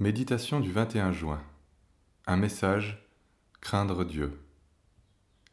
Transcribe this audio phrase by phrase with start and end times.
[0.00, 1.42] Méditation du 21 juin.
[2.26, 3.06] Un message,
[3.60, 4.40] craindre Dieu.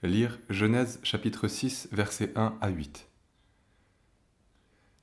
[0.03, 3.09] Lire Genèse chapitre 6 versets 1 à 8.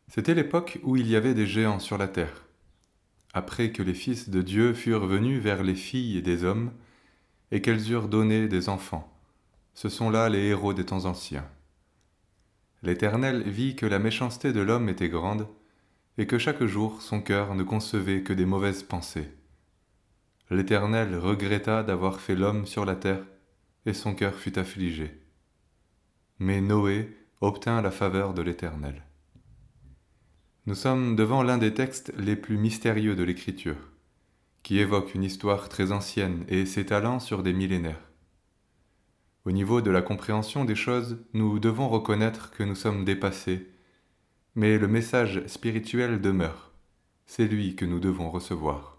[0.09, 2.47] C'était l'époque où il y avait des géants sur la terre.
[3.35, 6.73] Après que les fils de Dieu furent venus vers les filles des hommes,
[7.51, 9.15] et qu'elles eurent donné des enfants,
[9.75, 11.47] ce sont là les héros des temps anciens.
[12.83, 15.47] L'Éternel vit que la méchanceté de l'homme était grande,
[16.19, 19.29] et que chaque jour son cœur ne concevait que des mauvaises pensées.
[20.51, 23.25] L'Éternel regretta d'avoir fait l'homme sur la terre,
[23.87, 25.11] et son cœur fut affligé.
[26.39, 29.03] Mais Noé obtint la faveur de l'Éternel.
[30.67, 33.91] Nous sommes devant l'un des textes les plus mystérieux de l'Écriture,
[34.63, 38.11] qui évoque une histoire très ancienne et s'étalant sur des millénaires.
[39.45, 43.74] Au niveau de la compréhension des choses, nous devons reconnaître que nous sommes dépassés
[44.55, 46.73] mais le message spirituel demeure.
[47.27, 48.99] C'est lui que nous devons recevoir.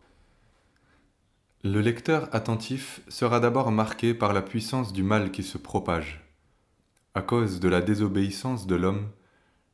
[1.64, 6.23] Le lecteur attentif sera d'abord marqué par la puissance du mal qui se propage.
[7.14, 9.09] À cause de la désobéissance de l'homme,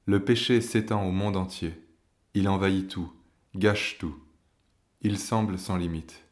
[0.05, 1.73] le péché s'étend au monde entier.
[2.33, 3.11] Il envahit tout,
[3.55, 4.15] gâche tout.
[5.01, 6.23] Il semble sans limite.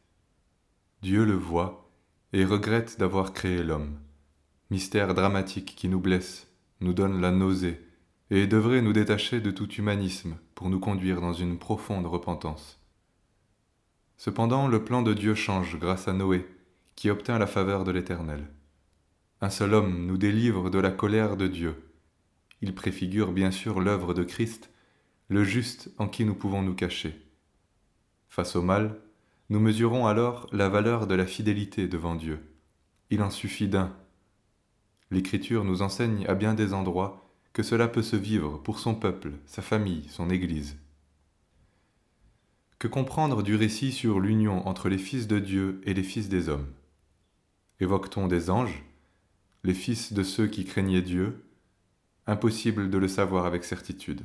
[1.02, 1.90] Dieu le voit
[2.32, 3.98] et regrette d'avoir créé l'homme.
[4.70, 6.46] Mystère dramatique qui nous blesse,
[6.80, 7.80] nous donne la nausée,
[8.30, 12.80] et devrait nous détacher de tout humanisme pour nous conduire dans une profonde repentance.
[14.16, 16.46] Cependant, le plan de Dieu change grâce à Noé,
[16.94, 18.46] qui obtint la faveur de l'Éternel.
[19.40, 21.74] Un seul homme nous délivre de la colère de Dieu.
[22.60, 24.70] Il préfigure bien sûr l'œuvre de Christ,
[25.28, 27.14] le juste en qui nous pouvons nous cacher.
[28.28, 29.00] Face au mal,
[29.48, 32.38] nous mesurons alors la valeur de la fidélité devant Dieu.
[33.08, 33.96] Il en suffit d'un.
[35.10, 39.32] L'Écriture nous enseigne à bien des endroits que cela peut se vivre pour son peuple,
[39.46, 40.76] sa famille, son Église.
[42.78, 46.48] Que comprendre du récit sur l'union entre les fils de Dieu et les fils des
[46.48, 46.72] hommes?
[47.80, 48.82] Évoque-t-on des anges,
[49.64, 51.44] les fils de ceux qui craignaient Dieu?
[52.26, 54.22] Impossible de le savoir avec certitude.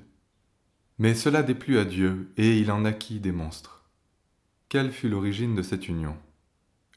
[0.98, 3.84] Mais cela déplut à Dieu, et il en naquit des monstres.
[4.70, 6.18] Quelle fut l'origine de cette union?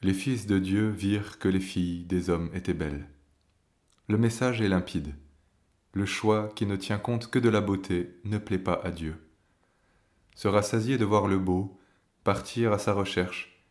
[0.01, 3.07] Les fils de Dieu virent que les filles des hommes étaient belles.
[4.07, 5.13] Le message est limpide.
[5.99, 9.17] Le choix qui ne tient compte que de la beauté ne plaît pas à Dieu.
[10.33, 11.77] Se rassasier de voir le beau,
[12.23, 13.65] partir à sa recherche,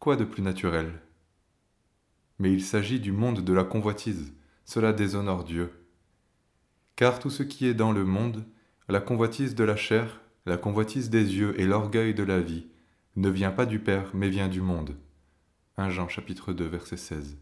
[0.00, 1.00] quoi de plus naturel?
[2.40, 4.34] Mais il s'agit du monde de la convoitise,
[4.64, 5.70] cela déshonore Dieu.
[6.96, 8.44] Car tout ce qui est dans le monde,
[8.88, 12.66] la convoitise de la chair, la convoitise des yeux et l'orgueil de la vie,
[13.14, 14.96] ne vient pas du Père, mais vient du monde.
[15.76, 17.38] 1 Jean chapitre 2 verset 16.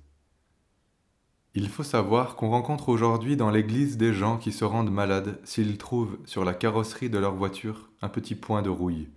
[1.59, 5.79] Il faut savoir qu'on rencontre aujourd'hui dans l'église des gens qui se rendent malades s'ils
[5.79, 9.09] trouvent sur la carrosserie de leur voiture un petit point de rouille,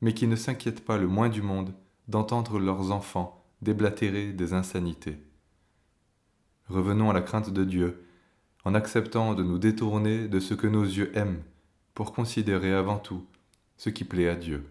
[0.00, 1.74] mais qui ne s'inquiètent pas le moins du monde
[2.08, 5.18] d'entendre leurs enfants déblatérer des insanités.
[6.70, 8.06] Revenons à la crainte de Dieu,
[8.64, 11.42] en acceptant de nous détourner de ce que nos yeux aiment,
[11.92, 13.26] pour considérer avant tout
[13.76, 14.66] ce qui plaît à Dieu.